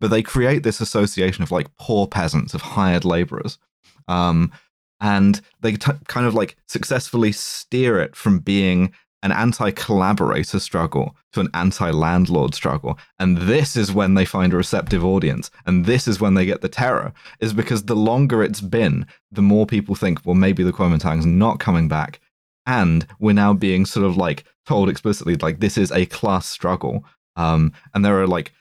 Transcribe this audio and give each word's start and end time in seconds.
but 0.00 0.10
they 0.10 0.22
create 0.22 0.62
this 0.62 0.80
association 0.80 1.42
of 1.42 1.50
like 1.50 1.74
poor 1.78 2.06
peasants, 2.06 2.54
of 2.54 2.62
hired 2.62 3.04
laborers. 3.04 3.58
Um, 4.06 4.52
and 5.00 5.40
they 5.60 5.72
t- 5.72 5.92
kind 6.06 6.26
of 6.26 6.34
like 6.34 6.56
successfully 6.66 7.32
steer 7.32 7.98
it 7.98 8.16
from 8.16 8.40
being 8.40 8.92
an 9.22 9.32
anti-collaborator 9.32 10.60
struggle 10.60 11.16
to 11.32 11.40
an 11.40 11.48
anti-landlord 11.52 12.54
struggle 12.54 12.96
and 13.18 13.36
this 13.38 13.76
is 13.76 13.92
when 13.92 14.14
they 14.14 14.24
find 14.24 14.52
a 14.52 14.56
receptive 14.56 15.04
audience 15.04 15.50
and 15.66 15.86
this 15.86 16.06
is 16.06 16.20
when 16.20 16.34
they 16.34 16.46
get 16.46 16.60
the 16.60 16.68
terror 16.68 17.12
is 17.40 17.52
because 17.52 17.84
the 17.84 17.96
longer 17.96 18.42
it's 18.42 18.60
been 18.60 19.04
the 19.32 19.42
more 19.42 19.66
people 19.66 19.94
think 19.94 20.24
well 20.24 20.36
maybe 20.36 20.62
the 20.62 20.72
Kuomintang's 20.72 21.26
not 21.26 21.58
coming 21.58 21.88
back 21.88 22.20
and 22.66 23.06
we're 23.18 23.32
now 23.32 23.52
being 23.52 23.84
sort 23.84 24.06
of 24.06 24.16
like 24.16 24.44
told 24.66 24.88
explicitly 24.88 25.34
like 25.36 25.58
this 25.58 25.76
is 25.76 25.90
a 25.90 26.06
class 26.06 26.46
struggle 26.46 27.04
um, 27.34 27.72
and 27.94 28.04
there 28.04 28.20
are 28.20 28.26
like 28.26 28.52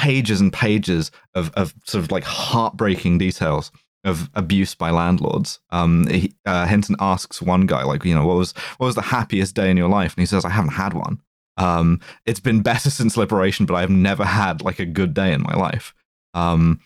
pages 0.00 0.40
and 0.40 0.50
pages 0.50 1.10
of, 1.34 1.52
of 1.54 1.74
sort 1.84 2.02
of 2.02 2.10
like 2.10 2.24
heartbreaking 2.24 3.18
details 3.18 3.70
of 4.04 4.30
abuse 4.34 4.74
by 4.74 4.90
landlords. 4.90 5.60
Um, 5.70 6.06
he, 6.06 6.32
uh, 6.46 6.66
Hinton 6.66 6.96
asks 7.00 7.42
one 7.42 7.66
guy, 7.66 7.82
like, 7.84 8.02
you 8.06 8.14
know, 8.14 8.26
what 8.26 8.38
was 8.38 8.52
what 8.78 8.86
was 8.86 8.94
the 8.94 9.02
happiest 9.02 9.54
day 9.54 9.70
in 9.70 9.76
your 9.76 9.90
life? 9.90 10.14
And 10.14 10.22
he 10.22 10.26
says, 10.26 10.46
I 10.46 10.50
haven't 10.50 10.72
had 10.72 10.94
one. 10.94 11.20
Um, 11.58 12.00
it's 12.24 12.40
been 12.40 12.62
better 12.62 12.88
since 12.98 13.18
liberation, 13.18 13.66
but 13.66 13.74
I've 13.74 13.90
never 13.90 14.24
had 14.24 14.62
like 14.62 14.78
a 14.78 14.86
good 14.86 15.12
day 15.12 15.34
in 15.34 15.42
my 15.42 15.54
life. 15.54 15.94
Um, 16.32 16.80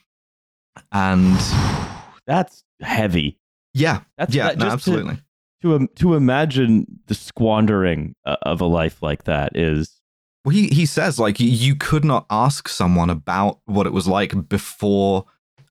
and 0.90 1.38
that's 2.26 2.64
heavy. 2.80 3.38
Yeah, 3.74 4.00
that's 4.18 4.34
yeah, 4.34 4.48
that, 4.48 4.58
no, 4.58 4.66
absolutely. 4.66 5.18
To, 5.62 5.78
to 5.78 5.86
to 5.96 6.14
imagine 6.14 7.00
the 7.06 7.14
squandering 7.14 8.16
uh, 8.24 8.36
of 8.42 8.60
a 8.60 8.66
life 8.66 9.02
like 9.02 9.24
that 9.24 9.56
is 9.56 10.00
well, 10.44 10.52
he 10.52 10.68
he 10.68 10.86
says 10.86 11.18
like 11.18 11.40
you 11.40 11.74
could 11.74 12.04
not 12.04 12.26
ask 12.30 12.68
someone 12.68 13.10
about 13.10 13.60
what 13.64 13.86
it 13.86 13.92
was 13.92 14.06
like 14.06 14.48
before 14.48 15.24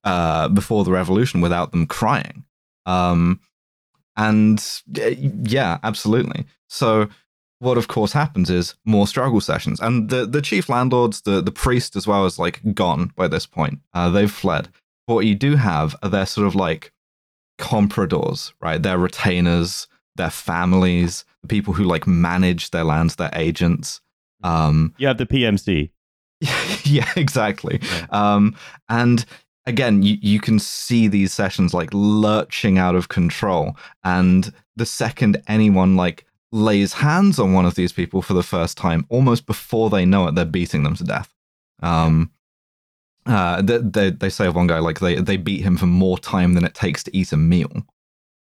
uh, 0.04 0.48
before 0.48 0.84
the 0.84 0.90
revolution 0.92 1.40
without 1.40 1.70
them 1.70 1.86
crying. 1.86 2.44
Um, 2.86 3.40
and 4.16 4.62
yeah, 4.94 5.78
absolutely. 5.82 6.46
So 6.68 7.08
what 7.60 7.78
of 7.78 7.88
course 7.88 8.12
happens 8.12 8.50
is 8.50 8.74
more 8.84 9.06
struggle 9.06 9.40
sessions, 9.40 9.80
and 9.80 10.10
the 10.10 10.26
the 10.26 10.42
chief 10.42 10.68
landlords, 10.68 11.22
the 11.22 11.40
the 11.40 11.52
priest 11.52 11.96
as 11.96 12.06
well, 12.06 12.26
is 12.26 12.38
like 12.38 12.74
gone 12.74 13.12
by 13.16 13.28
this 13.28 13.46
point. 13.46 13.80
Uh, 13.92 14.10
they've 14.10 14.30
fled. 14.30 14.68
What 15.06 15.26
you 15.26 15.34
do 15.34 15.56
have 15.56 15.94
are 16.02 16.08
their 16.08 16.26
sort 16.26 16.46
of 16.46 16.54
like 16.54 16.92
compradors, 17.58 18.52
right? 18.60 18.82
Their 18.82 18.98
retainers, 18.98 19.86
their 20.16 20.30
families, 20.30 21.24
the 21.42 21.48
people 21.48 21.74
who 21.74 21.84
like 21.84 22.06
manage 22.06 22.70
their 22.70 22.84
lands, 22.84 23.16
their 23.16 23.30
agents. 23.32 24.00
Um, 24.44 24.94
you 24.98 25.08
have 25.08 25.18
the 25.18 25.26
PMC. 25.26 25.90
yeah, 26.84 27.10
exactly. 27.16 27.80
Yeah. 27.82 28.06
Um, 28.10 28.54
and 28.88 29.24
again, 29.66 30.02
you, 30.02 30.18
you 30.20 30.38
can 30.38 30.58
see 30.58 31.08
these 31.08 31.32
sessions 31.32 31.74
like 31.74 31.88
lurching 31.92 32.78
out 32.78 32.94
of 32.94 33.08
control. 33.08 33.76
And 34.04 34.52
the 34.76 34.86
second 34.86 35.42
anyone 35.48 35.96
like 35.96 36.26
lays 36.52 36.92
hands 36.92 37.38
on 37.38 37.52
one 37.52 37.64
of 37.64 37.74
these 37.74 37.92
people 37.92 38.22
for 38.22 38.34
the 38.34 38.42
first 38.42 38.76
time, 38.76 39.06
almost 39.08 39.46
before 39.46 39.90
they 39.90 40.04
know 40.04 40.28
it, 40.28 40.34
they're 40.34 40.44
beating 40.44 40.82
them 40.84 40.94
to 40.96 41.04
death. 41.04 41.32
Um, 41.82 42.30
uh, 43.26 43.62
they, 43.62 43.78
they, 43.78 44.10
they 44.10 44.28
say 44.28 44.46
of 44.46 44.54
one 44.54 44.66
guy 44.66 44.78
like 44.78 45.00
they 45.00 45.14
they 45.16 45.38
beat 45.38 45.62
him 45.62 45.78
for 45.78 45.86
more 45.86 46.18
time 46.18 46.52
than 46.52 46.64
it 46.64 46.74
takes 46.74 47.02
to 47.04 47.16
eat 47.16 47.32
a 47.32 47.38
meal. 47.38 47.72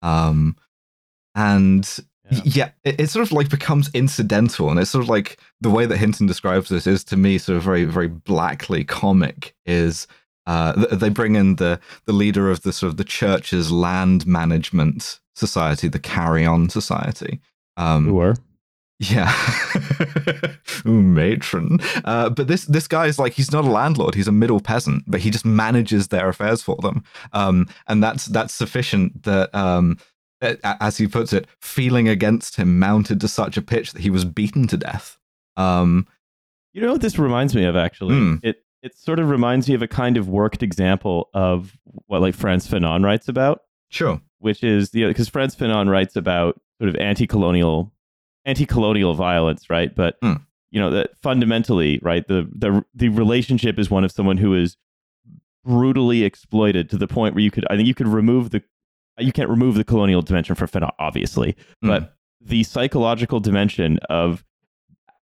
Um, 0.02 0.56
and 1.36 2.00
yeah, 2.32 2.42
yeah 2.46 2.70
it, 2.84 3.02
it, 3.02 3.10
sort 3.10 3.26
of 3.26 3.32
like 3.32 3.50
becomes 3.50 3.90
incidental, 3.94 4.70
and 4.70 4.80
it's 4.80 4.92
sort 4.92 5.04
of 5.04 5.10
like 5.10 5.40
the 5.62 5.70
way 5.70 5.86
that 5.86 5.98
Hinton 5.98 6.28
describes 6.28 6.70
this 6.70 6.88
is 6.88 7.04
to 7.06 7.18
me 7.18 7.38
sort 7.38 7.58
of 7.58 7.64
very 7.64 7.86
very 7.86 8.08
blackly 8.08 8.84
comic. 8.84 9.56
Is 9.66 10.08
uh, 10.46 10.74
they 10.96 11.10
bring 11.10 11.36
in 11.36 11.56
the 11.56 11.80
the 12.06 12.14
leader 12.14 12.50
of 12.50 12.62
the 12.62 12.74
sort 12.74 12.90
of 12.90 12.98
the 12.98 13.04
church's 13.04 13.72
land 13.72 14.26
management 14.26 15.20
society, 15.36 15.88
the 15.88 16.00
Carry 16.00 16.46
On 16.46 16.70
Society. 16.70 17.40
Um, 17.78 18.06
Who 18.06 18.20
are? 18.20 18.36
Yeah, 19.02 19.34
Ooh, 20.86 21.02
matron. 21.02 21.80
Uh, 22.04 22.30
but 22.30 22.48
this 22.48 22.66
this 22.66 22.86
guy 22.86 23.06
is 23.06 23.18
like 23.18 23.32
he's 23.32 23.52
not 23.52 23.64
a 23.64 23.70
landlord; 23.70 24.14
he's 24.14 24.28
a 24.28 24.34
middle 24.34 24.60
peasant, 24.60 25.06
but 25.08 25.22
he 25.22 25.30
just 25.30 25.46
manages 25.46 26.10
their 26.10 26.28
affairs 26.28 26.62
for 26.62 26.76
them, 26.82 27.06
um, 27.32 27.70
and 27.88 28.04
that's 28.04 28.26
that's 28.26 28.54
sufficient. 28.54 29.24
That 29.24 29.56
um, 29.56 29.98
as 30.42 30.98
he 30.98 31.08
puts 31.08 31.34
it, 31.34 31.48
feeling 31.62 32.08
against 32.08 32.56
him 32.56 32.80
mounted 32.80 33.20
to 33.22 33.28
such 33.28 33.58
a 33.58 33.62
pitch 33.62 33.94
that 33.94 34.02
he 34.02 34.10
was 34.10 34.26
beaten 34.26 34.68
to 34.68 34.78
death. 34.78 35.18
Um, 35.58 36.08
you 36.74 36.82
know 36.82 36.92
what 36.92 37.02
this 37.02 37.20
reminds 37.20 37.56
me 37.56 37.66
of? 37.66 37.76
Actually, 37.76 38.16
mm. 38.16 38.40
it 38.44 38.64
it 38.82 38.98
sort 38.98 39.20
of 39.20 39.30
reminds 39.30 39.68
me 39.68 39.76
of 39.76 39.82
a 39.82 39.88
kind 39.88 40.18
of 40.18 40.30
worked 40.30 40.64
example 40.64 41.30
of 41.34 41.78
what 42.08 42.22
like 42.22 42.36
Frantz 42.36 42.68
Fanon 42.68 43.04
writes 43.04 43.28
about. 43.28 43.62
Sure. 43.90 44.22
Which 44.40 44.64
is 44.64 44.92
the 44.92 45.06
because 45.06 45.30
Frantz 45.30 45.56
Fanon 45.56 45.90
writes 45.90 46.16
about 46.16 46.60
sort 46.80 46.90
of 46.90 46.96
anti-colonial 46.96 47.92
anti-colonial 48.46 49.14
violence, 49.14 49.70
right? 49.70 49.94
But 49.94 50.20
mm. 50.22 50.42
you 50.72 50.80
know 50.80 50.90
that 50.92 51.18
fundamentally, 51.22 52.00
right, 52.02 52.26
the 52.28 52.50
the 52.56 52.86
the 52.94 53.10
relationship 53.10 53.78
is 53.80 53.90
one 53.90 54.04
of 54.04 54.12
someone 54.12 54.38
who 54.38 54.54
is 54.54 54.78
brutally 55.66 56.24
exploited 56.24 56.90
to 56.90 56.98
the 56.98 57.08
point 57.08 57.36
where 57.36 57.44
you 57.44 57.52
could 57.52 57.66
I 57.70 57.76
think 57.76 57.88
you 57.88 57.96
could 57.96 58.08
remove 58.08 58.52
the 58.52 58.64
you 59.20 59.32
can't 59.32 59.50
remove 59.50 59.76
the 59.76 59.84
colonial 59.84 60.22
dimension 60.22 60.56
from 60.56 60.68
Fanon, 60.68 60.92
obviously, 61.00 61.54
mm. 61.84 61.88
but 61.88 62.16
the 62.42 62.64
psychological 62.64 63.40
dimension 63.40 64.00
of 64.10 64.44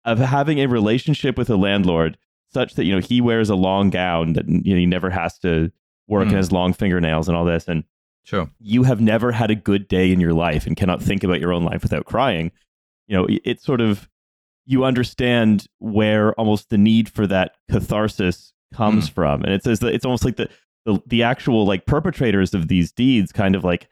of 0.06 0.20
having 0.20 0.60
a 0.60 0.68
relationship 0.68 1.38
with 1.38 1.50
a 1.50 1.58
landlord 1.58 2.18
such 2.50 2.76
that 2.76 2.86
you 2.86 2.94
know 2.94 3.02
he 3.02 3.22
wears 3.22 3.50
a 3.50 3.56
long 3.56 3.90
gown 3.90 4.34
that 4.34 4.48
you 4.48 4.74
know 4.74 4.80
he 4.80 4.86
never 4.86 5.10
has 5.10 5.38
to 5.40 5.72
work 6.08 6.26
mm. 6.26 6.30
and 6.30 6.38
has 6.38 6.52
long 6.52 6.74
fingernails 6.74 7.28
and 7.28 7.36
all 7.36 7.46
this 7.46 7.68
and 7.68 7.84
sure 8.24 8.50
you 8.60 8.84
have 8.84 9.02
never 9.02 9.32
had 9.32 9.52
a 9.52 9.56
good 9.56 9.88
day 9.88 10.12
in 10.12 10.20
your 10.20 10.34
life 10.34 10.66
and 10.66 10.78
cannot 10.78 11.02
think 11.02 11.24
about 11.24 11.40
your 11.40 11.52
own 11.52 11.64
life 11.64 11.84
without 11.84 12.06
crying 12.06 12.52
you 13.08 13.18
know 13.18 13.28
it's 13.30 13.64
sort 13.64 13.82
of 13.82 14.08
you 14.66 14.84
understand 14.84 15.68
where 15.80 16.34
almost 16.34 16.70
the 16.70 16.78
need 16.78 17.10
for 17.10 17.28
that 17.28 17.56
catharsis 17.70 18.54
comes 18.74 19.10
mm. 19.10 19.14
from 19.14 19.44
and 19.44 19.54
it 19.54 19.64
says 19.64 19.80
that 19.80 19.94
it's 19.94 20.06
almost 20.06 20.24
like 20.24 20.38
the, 20.38 20.50
the 20.88 21.00
the 21.06 21.22
actual 21.22 21.66
like 21.66 21.86
perpetrators 21.86 22.56
of 22.56 22.68
these 22.68 22.92
deeds 22.92 23.32
kind 23.32 23.56
of 23.56 23.64
like 23.64 23.88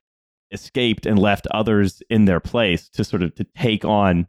escaped 0.51 1.05
and 1.05 1.19
left 1.19 1.45
others 1.51 2.01
in 2.09 2.25
their 2.25 2.39
place 2.39 2.89
to 2.89 3.03
sort 3.03 3.21
of 3.21 3.35
to 3.35 3.43
take 3.55 3.85
on 3.85 4.25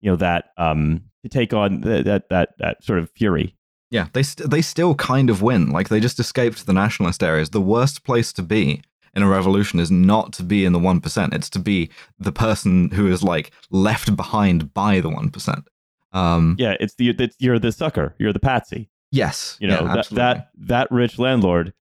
you 0.00 0.10
know 0.10 0.16
that 0.16 0.46
um 0.56 1.02
to 1.22 1.28
take 1.28 1.52
on 1.52 1.82
that 1.82 2.06
that 2.06 2.28
that, 2.30 2.48
that 2.58 2.82
sort 2.82 2.98
of 2.98 3.10
fury 3.10 3.54
yeah, 3.94 4.08
they 4.12 4.24
st- 4.24 4.50
they 4.50 4.60
still 4.60 4.96
kind 4.96 5.30
of 5.30 5.40
win. 5.40 5.70
Like 5.70 5.88
they 5.88 6.00
just 6.00 6.18
escaped 6.18 6.66
the 6.66 6.72
nationalist 6.72 7.22
areas. 7.22 7.50
The 7.50 7.60
worst 7.60 8.02
place 8.02 8.32
to 8.32 8.42
be 8.42 8.82
in 9.14 9.22
a 9.22 9.28
revolution 9.28 9.78
is 9.78 9.88
not 9.88 10.32
to 10.32 10.42
be 10.42 10.64
in 10.64 10.72
the 10.72 10.80
one 10.80 11.00
percent. 11.00 11.32
It's 11.32 11.48
to 11.50 11.60
be 11.60 11.90
the 12.18 12.32
person 12.32 12.90
who 12.90 13.06
is 13.06 13.22
like 13.22 13.52
left 13.70 14.16
behind 14.16 14.74
by 14.74 14.98
the 14.98 15.10
one 15.10 15.30
percent. 15.30 15.68
Um, 16.12 16.56
yeah, 16.58 16.74
it's 16.80 16.96
the 16.96 17.10
it's, 17.10 17.36
you're 17.38 17.60
the 17.60 17.70
sucker. 17.70 18.16
You're 18.18 18.32
the 18.32 18.40
patsy. 18.40 18.90
Yes, 19.12 19.56
you 19.60 19.68
know 19.68 19.82
yeah, 19.82 19.94
that 19.94 20.08
that 20.10 20.48
that 20.56 20.90
rich 20.90 21.16
landlord. 21.20 21.72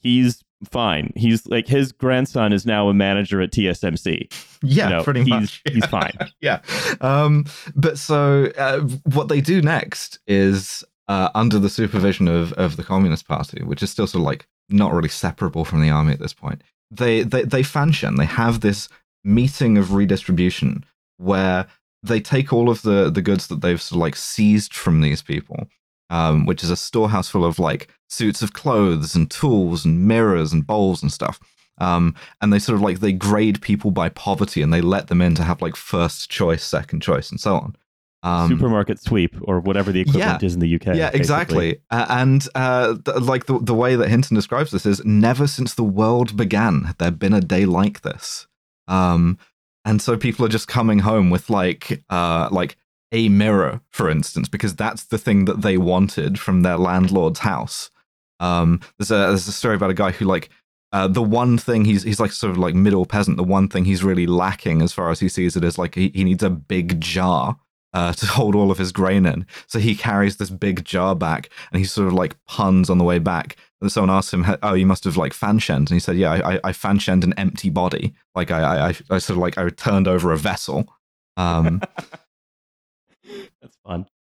He's 0.00 0.42
fine. 0.70 1.12
He's 1.16 1.46
like 1.46 1.66
his 1.66 1.92
grandson 1.92 2.52
is 2.52 2.66
now 2.66 2.88
a 2.88 2.94
manager 2.94 3.40
at 3.40 3.50
TSMC. 3.50 4.32
Yeah, 4.62 4.84
you 4.84 4.96
know, 4.96 5.04
pretty 5.04 5.20
he's, 5.20 5.28
much. 5.30 5.62
he's 5.70 5.86
fine. 5.86 6.16
yeah. 6.40 6.60
Um, 7.00 7.46
but 7.74 7.98
so 7.98 8.52
uh, 8.58 8.80
what 9.12 9.28
they 9.28 9.40
do 9.40 9.62
next 9.62 10.18
is 10.26 10.84
uh, 11.08 11.30
under 11.34 11.58
the 11.58 11.70
supervision 11.70 12.28
of, 12.28 12.52
of 12.54 12.76
the 12.76 12.84
Communist 12.84 13.26
Party, 13.26 13.62
which 13.62 13.82
is 13.82 13.90
still 13.90 14.06
sort 14.06 14.20
of 14.20 14.26
like 14.26 14.46
not 14.68 14.92
really 14.92 15.08
separable 15.08 15.64
from 15.64 15.80
the 15.82 15.90
army 15.90 16.12
at 16.12 16.20
this 16.20 16.32
point. 16.32 16.62
They 16.90 17.22
they 17.22 17.42
they 17.42 17.62
Fanshen, 17.62 18.16
they 18.16 18.26
have 18.26 18.60
this 18.60 18.88
meeting 19.24 19.78
of 19.78 19.92
redistribution 19.92 20.84
where 21.18 21.66
they 22.02 22.20
take 22.20 22.52
all 22.52 22.70
of 22.70 22.82
the 22.82 23.10
the 23.10 23.22
goods 23.22 23.48
that 23.48 23.60
they've 23.60 23.80
sort 23.80 23.96
of 23.96 24.00
like 24.00 24.16
seized 24.16 24.74
from 24.74 25.00
these 25.00 25.22
people, 25.22 25.68
um, 26.10 26.44
which 26.44 26.62
is 26.62 26.70
a 26.70 26.76
storehouse 26.76 27.28
full 27.28 27.44
of 27.44 27.58
like 27.58 27.88
suits 28.08 28.42
of 28.42 28.52
clothes 28.52 29.14
and 29.14 29.30
tools 29.30 29.84
and 29.84 30.06
mirrors 30.06 30.52
and 30.52 30.66
bowls 30.66 31.02
and 31.02 31.12
stuff. 31.12 31.40
Um, 31.78 32.14
and 32.42 32.52
they 32.52 32.58
sort 32.58 32.76
of 32.76 32.82
like 32.82 33.00
they 33.00 33.12
grade 33.12 33.62
people 33.62 33.90
by 33.90 34.10
poverty 34.10 34.60
and 34.60 34.72
they 34.72 34.82
let 34.82 35.06
them 35.06 35.22
in 35.22 35.34
to 35.36 35.44
have 35.44 35.62
like 35.62 35.76
first 35.76 36.30
choice, 36.30 36.62
second 36.62 37.00
choice, 37.00 37.30
and 37.30 37.40
so 37.40 37.54
on. 37.54 37.76
Um, 38.22 38.50
Supermarket 38.50 39.00
sweep 39.00 39.34
or 39.44 39.60
whatever 39.60 39.92
the 39.92 40.00
equivalent 40.00 40.42
yeah, 40.42 40.46
is 40.46 40.52
in 40.52 40.60
the 40.60 40.74
UK. 40.74 40.86
Yeah, 40.88 40.92
basically. 40.92 41.18
exactly. 41.18 41.80
Uh, 41.90 42.06
and 42.10 42.46
uh, 42.54 42.96
th- 43.02 43.16
like 43.22 43.46
the, 43.46 43.58
the 43.58 43.74
way 43.74 43.96
that 43.96 44.10
Hinton 44.10 44.34
describes 44.34 44.72
this 44.72 44.84
is 44.84 45.02
never 45.06 45.46
since 45.46 45.74
the 45.74 45.84
world 45.84 46.36
began 46.36 46.84
had 46.84 46.98
there 46.98 47.10
been 47.10 47.32
a 47.32 47.40
day 47.40 47.64
like 47.64 48.02
this. 48.02 48.46
Um, 48.88 49.38
and 49.86 50.02
so 50.02 50.18
people 50.18 50.44
are 50.44 50.50
just 50.50 50.68
coming 50.68 50.98
home 50.98 51.30
with 51.30 51.48
like 51.48 52.02
uh, 52.10 52.50
like 52.52 52.76
a 53.12 53.28
mirror, 53.28 53.80
for 53.90 54.08
instance, 54.08 54.48
because 54.48 54.74
that's 54.76 55.04
the 55.04 55.18
thing 55.18 55.44
that 55.46 55.62
they 55.62 55.76
wanted 55.76 56.38
from 56.38 56.62
their 56.62 56.76
landlord's 56.76 57.40
house. 57.40 57.90
Um, 58.38 58.80
there's 58.98 59.10
a 59.10 59.28
there's 59.28 59.48
a 59.48 59.52
story 59.52 59.74
about 59.74 59.90
a 59.90 59.94
guy 59.94 60.12
who 60.12 60.24
like 60.24 60.48
uh, 60.92 61.08
the 61.08 61.22
one 61.22 61.58
thing 61.58 61.84
he's 61.84 62.02
he's 62.02 62.20
like 62.20 62.32
sort 62.32 62.50
of 62.50 62.58
like 62.58 62.74
middle 62.74 63.06
peasant. 63.06 63.36
The 63.36 63.44
one 63.44 63.68
thing 63.68 63.84
he's 63.84 64.02
really 64.02 64.26
lacking, 64.26 64.82
as 64.82 64.92
far 64.92 65.10
as 65.10 65.20
he 65.20 65.28
sees 65.28 65.56
it, 65.56 65.64
is 65.64 65.78
like 65.78 65.94
he, 65.94 66.10
he 66.14 66.24
needs 66.24 66.42
a 66.42 66.50
big 66.50 67.00
jar 67.00 67.56
uh, 67.92 68.12
to 68.12 68.26
hold 68.38 68.54
all 68.54 68.70
of 68.70 68.78
his 68.78 68.92
grain 68.92 69.26
in. 69.26 69.46
So 69.66 69.78
he 69.78 69.94
carries 69.94 70.36
this 70.36 70.50
big 70.50 70.84
jar 70.84 71.14
back, 71.14 71.50
and 71.72 71.78
he 71.78 71.84
sort 71.84 72.08
of 72.08 72.14
like 72.14 72.36
puns 72.46 72.90
on 72.90 72.98
the 72.98 73.04
way 73.04 73.18
back. 73.18 73.56
And 73.80 73.90
someone 73.90 74.16
asks 74.16 74.32
him, 74.32 74.46
"Oh, 74.62 74.74
you 74.74 74.86
must 74.86 75.04
have 75.04 75.16
like 75.16 75.32
fanshened," 75.32 75.76
and 75.76 75.90
he 75.90 76.00
said, 76.00 76.16
"Yeah, 76.16 76.32
I, 76.32 76.54
I, 76.54 76.60
I 76.64 76.72
an 77.06 77.34
empty 77.34 77.70
body. 77.70 78.14
Like 78.34 78.50
I, 78.50 78.88
I, 78.88 78.94
I 79.10 79.18
sort 79.18 79.30
of 79.30 79.38
like 79.38 79.58
I 79.58 79.68
turned 79.70 80.08
over 80.08 80.32
a 80.32 80.38
vessel." 80.38 80.92
Um. 81.36 81.82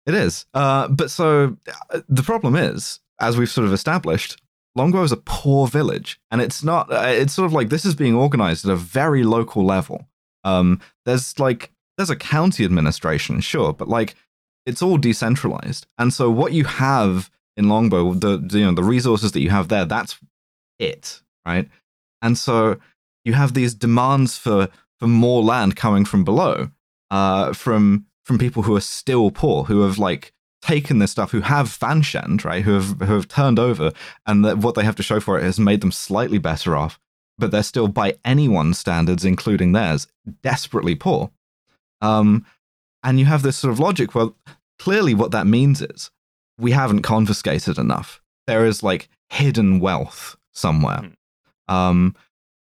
It 0.05 0.13
is. 0.13 0.45
Uh, 0.53 0.87
but 0.87 1.09
so 1.09 1.57
uh, 1.89 2.01
the 2.09 2.23
problem 2.23 2.55
is, 2.55 2.99
as 3.19 3.37
we've 3.37 3.49
sort 3.49 3.65
of 3.65 3.73
established, 3.73 4.41
Longbow 4.75 5.03
is 5.03 5.11
a 5.11 5.17
poor 5.17 5.67
village, 5.67 6.19
and 6.31 6.41
it's 6.41 6.63
not. 6.63 6.91
Uh, 6.91 7.05
it's 7.07 7.33
sort 7.33 7.45
of 7.45 7.53
like 7.53 7.69
this 7.69 7.85
is 7.85 7.95
being 7.95 8.15
organized 8.15 8.65
at 8.65 8.71
a 8.71 8.75
very 8.75 9.23
local 9.23 9.63
level. 9.65 10.07
Um, 10.43 10.81
there's 11.05 11.39
like 11.39 11.71
there's 11.97 12.09
a 12.09 12.15
county 12.15 12.65
administration, 12.65 13.39
sure, 13.39 13.71
but 13.71 13.87
like 13.87 14.15
it's 14.65 14.81
all 14.81 14.97
decentralized, 14.97 15.85
and 15.97 16.11
so 16.11 16.29
what 16.29 16.53
you 16.53 16.63
have 16.63 17.29
in 17.55 17.69
Longbow, 17.69 18.15
the, 18.15 18.37
the 18.37 18.59
you 18.59 18.65
know 18.65 18.73
the 18.73 18.83
resources 18.83 19.31
that 19.33 19.41
you 19.41 19.51
have 19.51 19.67
there, 19.67 19.85
that's 19.85 20.17
it, 20.79 21.21
right? 21.45 21.69
And 22.21 22.37
so 22.37 22.77
you 23.25 23.33
have 23.33 23.53
these 23.53 23.75
demands 23.75 24.37
for 24.37 24.69
for 24.99 25.07
more 25.07 25.43
land 25.43 25.75
coming 25.75 26.03
from 26.03 26.23
below, 26.23 26.71
uh, 27.11 27.53
from 27.53 28.07
from 28.23 28.37
people 28.37 28.63
who 28.63 28.75
are 28.75 28.81
still 28.81 29.31
poor, 29.31 29.65
who 29.65 29.81
have 29.81 29.97
like 29.99 30.33
taken 30.61 30.99
this 30.99 31.11
stuff, 31.11 31.31
who 31.31 31.41
have 31.41 31.67
fanshend, 31.67 32.45
right, 32.45 32.63
who 32.63 32.73
have 32.73 32.99
who 33.01 33.13
have 33.13 33.27
turned 33.27 33.59
over, 33.59 33.91
and 34.25 34.43
that 34.45 34.57
what 34.59 34.75
they 34.75 34.83
have 34.83 34.95
to 34.95 35.03
show 35.03 35.19
for 35.19 35.37
it 35.37 35.43
has 35.43 35.59
made 35.59 35.81
them 35.81 35.91
slightly 35.91 36.37
better 36.37 36.75
off, 36.75 36.99
but 37.37 37.51
they're 37.51 37.63
still 37.63 37.87
by 37.87 38.15
anyone's 38.23 38.79
standards, 38.79 39.25
including 39.25 39.73
theirs, 39.73 40.07
desperately 40.41 40.95
poor. 40.95 41.31
Um, 42.01 42.45
and 43.03 43.19
you 43.19 43.25
have 43.25 43.43
this 43.43 43.57
sort 43.57 43.73
of 43.73 43.79
logic. 43.79 44.15
Well, 44.15 44.37
clearly, 44.79 45.13
what 45.13 45.31
that 45.31 45.47
means 45.47 45.81
is 45.81 46.09
we 46.57 46.71
haven't 46.71 47.01
confiscated 47.01 47.77
enough. 47.77 48.21
There 48.47 48.65
is 48.65 48.83
like 48.83 49.09
hidden 49.29 49.79
wealth 49.79 50.37
somewhere. 50.53 50.99
Mm-hmm. 50.99 51.75
Um, 51.75 52.15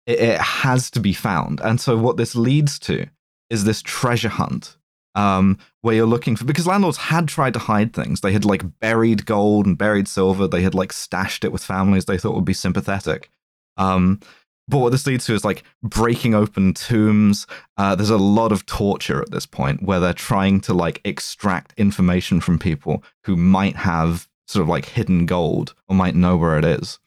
it, 0.06 0.20
it 0.20 0.40
has 0.40 0.90
to 0.92 1.00
be 1.00 1.12
found, 1.12 1.60
and 1.60 1.80
so 1.80 1.98
what 1.98 2.16
this 2.16 2.34
leads 2.34 2.78
to 2.80 3.06
is 3.50 3.64
this 3.64 3.82
treasure 3.82 4.28
hunt 4.28 4.78
um, 5.14 5.58
where 5.80 5.94
you're 5.94 6.06
looking 6.06 6.36
for 6.36 6.44
because 6.44 6.66
landlords 6.66 6.98
had 6.98 7.28
tried 7.28 7.54
to 7.54 7.60
hide 7.60 7.92
things. 7.92 8.20
They 8.20 8.32
had 8.32 8.44
like 8.44 8.78
buried 8.80 9.26
gold 9.26 9.66
and 9.66 9.76
buried 9.76 10.08
silver. 10.08 10.46
They 10.46 10.62
had 10.62 10.74
like 10.74 10.92
stashed 10.92 11.44
it 11.44 11.52
with 11.52 11.64
families 11.64 12.04
they 12.04 12.18
thought 12.18 12.34
would 12.34 12.44
be 12.44 12.52
sympathetic. 12.52 13.30
Um, 13.76 14.20
but 14.68 14.78
what 14.78 14.92
this 14.92 15.06
leads 15.06 15.26
to 15.26 15.34
is 15.34 15.44
like 15.44 15.64
breaking 15.82 16.34
open 16.34 16.74
tombs. 16.74 17.46
Uh, 17.76 17.96
there's 17.96 18.10
a 18.10 18.16
lot 18.16 18.52
of 18.52 18.66
torture 18.66 19.20
at 19.20 19.32
this 19.32 19.46
point 19.46 19.82
where 19.82 19.98
they're 19.98 20.12
trying 20.12 20.60
to 20.62 20.74
like 20.74 21.00
extract 21.04 21.74
information 21.76 22.40
from 22.40 22.58
people 22.58 23.02
who 23.24 23.36
might 23.36 23.76
have 23.76 24.28
sort 24.46 24.62
of 24.62 24.68
like 24.68 24.84
hidden 24.84 25.26
gold 25.26 25.74
or 25.88 25.96
might 25.96 26.14
know 26.14 26.36
where 26.36 26.56
it 26.56 26.64
is. 26.64 27.00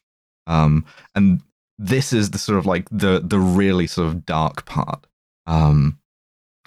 Um, 0.46 0.86
and 1.16 1.42
this 1.78 2.12
is 2.12 2.32
the 2.32 2.38
sort 2.38 2.58
of 2.60 2.66
like 2.66 2.88
the 2.92 3.22
the 3.24 3.40
really 3.40 3.88
sort 3.88 4.08
of 4.08 4.26
dark 4.26 4.66
part. 4.66 5.08
Um, 5.46 6.00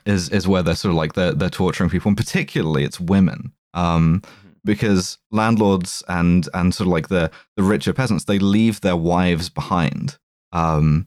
is 0.06 0.28
is 0.30 0.48
where 0.48 0.62
they're 0.62 0.74
sort 0.74 0.90
of 0.90 0.96
like 0.96 1.14
they're 1.14 1.32
they're 1.32 1.50
torturing 1.50 1.90
people, 1.90 2.08
and 2.08 2.16
particularly 2.16 2.84
it's 2.84 3.00
women. 3.00 3.52
Um, 3.74 4.22
mm-hmm. 4.22 4.48
because 4.64 5.18
landlords 5.30 6.02
and 6.08 6.48
and 6.54 6.74
sort 6.74 6.86
of 6.86 6.92
like 6.92 7.08
the 7.08 7.30
the 7.56 7.62
richer 7.62 7.92
peasants, 7.92 8.24
they 8.24 8.38
leave 8.38 8.80
their 8.80 8.96
wives 8.96 9.50
behind 9.50 10.18
um, 10.52 11.06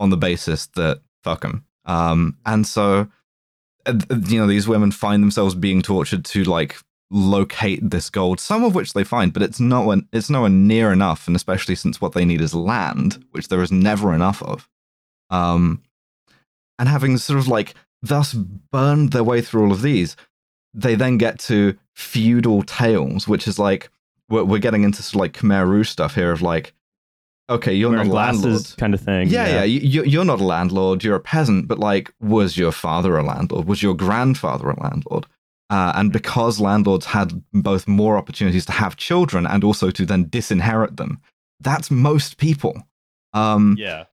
on 0.00 0.10
the 0.10 0.16
basis 0.16 0.66
that 0.74 1.00
fuck 1.22 1.42
them. 1.42 1.64
Um, 1.84 2.36
and 2.44 2.66
so, 2.66 3.08
you 3.86 4.38
know, 4.38 4.46
these 4.46 4.68
women 4.68 4.90
find 4.90 5.22
themselves 5.22 5.54
being 5.54 5.80
tortured 5.80 6.24
to 6.26 6.44
like 6.44 6.76
locate 7.10 7.90
this 7.90 8.10
gold, 8.10 8.40
some 8.40 8.64
of 8.64 8.74
which 8.74 8.92
they 8.92 9.04
find, 9.04 9.32
but 9.32 9.42
it's 9.42 9.60
not 9.60 9.86
when 9.86 10.06
it's 10.12 10.28
nowhere 10.28 10.50
near 10.50 10.92
enough, 10.92 11.26
and 11.26 11.36
especially 11.36 11.74
since 11.74 12.00
what 12.00 12.12
they 12.12 12.24
need 12.24 12.40
is 12.40 12.54
land, 12.54 13.24
which 13.30 13.48
there 13.48 13.62
is 13.62 13.72
never 13.72 14.12
enough 14.12 14.42
of. 14.42 14.68
Um, 15.30 15.82
and 16.78 16.88
having 16.88 17.16
sort 17.16 17.38
of 17.38 17.48
like 17.48 17.74
thus 18.02 18.32
burned 18.34 19.12
their 19.12 19.24
way 19.24 19.40
through 19.40 19.64
all 19.64 19.72
of 19.72 19.82
these, 19.82 20.16
they 20.74 20.94
then 20.94 21.18
get 21.18 21.38
to 21.40 21.76
feudal 21.94 22.62
tails, 22.62 23.26
which 23.26 23.48
is 23.48 23.58
like 23.58 23.90
we're, 24.28 24.44
we're 24.44 24.58
getting 24.58 24.84
into 24.84 25.02
sort 25.02 25.14
of 25.14 25.20
like 25.20 25.32
Khmer 25.32 25.66
Rouge 25.66 25.88
stuff 25.88 26.14
here 26.14 26.32
of 26.32 26.42
like, 26.42 26.74
okay, 27.50 27.72
you're 27.72 27.90
Wearing 27.90 28.08
not 28.08 28.12
a 28.12 28.16
landlord, 28.16 28.74
kind 28.76 28.94
of 28.94 29.00
thing. 29.00 29.28
Yeah, 29.28 29.46
yeah, 29.46 29.64
yeah. 29.64 29.80
You, 29.80 30.04
you're 30.04 30.24
not 30.24 30.40
a 30.40 30.44
landlord. 30.44 31.02
You're 31.02 31.16
a 31.16 31.20
peasant, 31.20 31.66
but 31.66 31.78
like, 31.78 32.12
was 32.20 32.56
your 32.56 32.72
father 32.72 33.16
a 33.16 33.22
landlord? 33.22 33.66
Was 33.66 33.82
your 33.82 33.94
grandfather 33.94 34.68
a 34.68 34.80
landlord? 34.80 35.26
Uh, 35.70 35.92
and 35.96 36.12
because 36.12 36.60
landlords 36.60 37.06
had 37.06 37.42
both 37.52 37.86
more 37.86 38.16
opportunities 38.16 38.64
to 38.66 38.72
have 38.72 38.96
children 38.96 39.46
and 39.46 39.64
also 39.64 39.90
to 39.90 40.06
then 40.06 40.24
disinherit 40.28 40.96
them, 40.96 41.20
that's 41.60 41.90
most 41.90 42.38
people. 42.38 42.86
Um, 43.34 43.76
yeah. 43.78 44.04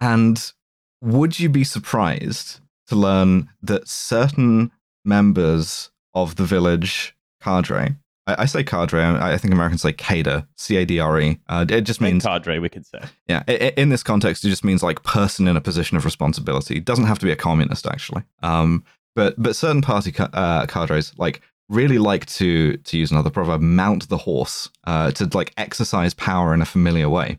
And 0.00 0.52
would 1.00 1.38
you 1.38 1.48
be 1.48 1.64
surprised 1.64 2.60
to 2.88 2.96
learn 2.96 3.48
that 3.62 3.88
certain 3.88 4.70
members 5.04 5.90
of 6.14 6.36
the 6.36 6.44
village 6.44 7.14
cadre, 7.42 7.96
I, 8.26 8.42
I 8.42 8.44
say 8.46 8.64
cadre, 8.64 9.02
I, 9.02 9.34
I, 9.34 9.38
think 9.38 9.52
Americans 9.52 9.82
say 9.82 9.92
cadre, 9.92 10.46
C 10.56 10.76
A 10.76 10.84
D 10.84 10.98
R 10.98 11.20
E. 11.20 11.38
Uh, 11.48 11.66
it 11.68 11.82
just 11.82 12.00
means 12.00 12.24
cadre, 12.24 12.58
we 12.58 12.68
could 12.68 12.86
say. 12.86 13.00
Yeah, 13.28 13.42
it, 13.46 13.74
in 13.76 13.88
this 13.88 14.02
context, 14.02 14.44
it 14.44 14.48
just 14.48 14.64
means 14.64 14.82
like 14.82 15.02
person 15.02 15.48
in 15.48 15.56
a 15.56 15.60
position 15.60 15.96
of 15.96 16.04
responsibility. 16.04 16.76
It 16.76 16.84
doesn't 16.84 17.06
have 17.06 17.18
to 17.18 17.26
be 17.26 17.32
a 17.32 17.36
communist, 17.36 17.86
actually. 17.86 18.22
Um, 18.42 18.84
but 19.14 19.34
but 19.40 19.56
certain 19.56 19.82
party 19.82 20.12
ca- 20.12 20.30
uh, 20.32 20.66
cadres 20.66 21.12
like 21.18 21.42
really 21.68 21.98
like 21.98 22.26
to 22.26 22.76
to 22.78 22.98
use 22.98 23.10
another 23.10 23.30
proverb, 23.30 23.60
mount 23.60 24.08
the 24.08 24.18
horse, 24.18 24.70
uh, 24.84 25.10
to 25.12 25.28
like 25.34 25.52
exercise 25.56 26.14
power 26.14 26.54
in 26.54 26.62
a 26.62 26.66
familiar 26.66 27.08
way. 27.08 27.38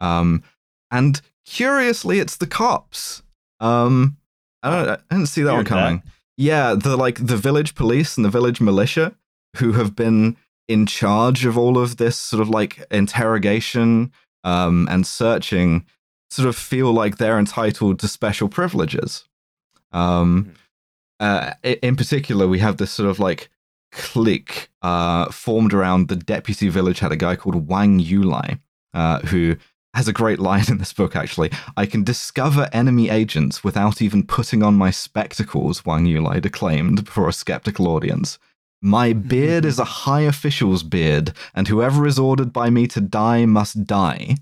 Um, 0.00 0.42
and 0.90 1.20
curiously, 1.50 2.20
it's 2.20 2.36
the 2.36 2.46
cops. 2.46 3.22
Um, 3.58 4.16
I 4.62 4.70
don't, 4.70 4.88
I 4.88 5.14
didn't 5.14 5.28
see 5.28 5.42
that 5.42 5.52
one 5.52 5.64
coming. 5.64 6.02
That. 6.04 6.12
Yeah, 6.36 6.74
the 6.74 6.96
like 6.96 7.26
the 7.26 7.36
village 7.36 7.74
police 7.74 8.16
and 8.16 8.24
the 8.24 8.30
village 8.30 8.60
militia 8.60 9.14
who 9.56 9.72
have 9.72 9.94
been 9.94 10.36
in 10.68 10.86
charge 10.86 11.44
of 11.44 11.58
all 11.58 11.76
of 11.76 11.96
this 11.96 12.16
sort 12.16 12.40
of 12.40 12.48
like 12.48 12.86
interrogation 12.90 14.12
um, 14.44 14.88
and 14.90 15.06
searching 15.06 15.84
sort 16.30 16.48
of 16.48 16.56
feel 16.56 16.92
like 16.92 17.18
they're 17.18 17.38
entitled 17.38 17.98
to 17.98 18.08
special 18.08 18.48
privileges. 18.48 19.24
Um, 19.92 20.54
mm-hmm. 21.20 21.54
uh, 21.66 21.74
in 21.82 21.96
particular, 21.96 22.46
we 22.46 22.60
have 22.60 22.76
this 22.76 22.92
sort 22.92 23.10
of 23.10 23.18
like 23.18 23.50
clique 23.90 24.70
uh, 24.82 25.30
formed 25.32 25.74
around 25.74 26.08
the 26.08 26.16
deputy 26.16 26.68
village 26.68 27.00
had 27.00 27.10
a 27.10 27.16
guy 27.16 27.34
called 27.34 27.68
Wang 27.68 27.98
Yulai, 27.98 28.60
uh, 28.94 29.18
who 29.20 29.56
has 29.94 30.08
a 30.08 30.12
great 30.12 30.38
line 30.38 30.64
in 30.68 30.78
this 30.78 30.92
book, 30.92 31.16
actually. 31.16 31.50
I 31.76 31.86
can 31.86 32.04
discover 32.04 32.68
enemy 32.72 33.10
agents 33.10 33.64
without 33.64 34.00
even 34.00 34.26
putting 34.26 34.62
on 34.62 34.74
my 34.74 34.90
spectacles, 34.90 35.84
Wang 35.84 36.06
Yulai 36.06 36.40
declaimed 36.40 37.04
before 37.04 37.28
a 37.28 37.32
skeptical 37.32 37.88
audience. 37.88 38.38
My 38.82 39.12
beard 39.12 39.64
is 39.66 39.78
a 39.78 39.84
high 39.84 40.22
official's 40.22 40.82
beard, 40.82 41.32
and 41.54 41.68
whoever 41.68 42.06
is 42.06 42.18
ordered 42.18 42.52
by 42.52 42.70
me 42.70 42.86
to 42.88 43.00
die 43.00 43.44
must 43.44 43.84
die. 43.84 44.36